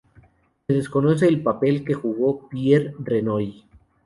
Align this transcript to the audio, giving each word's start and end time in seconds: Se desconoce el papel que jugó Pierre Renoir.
Se 0.65 0.73
desconoce 0.73 1.27
el 1.27 1.43
papel 1.43 1.85
que 1.85 1.93
jugó 1.93 2.49
Pierre 2.49 2.95
Renoir. 2.97 3.53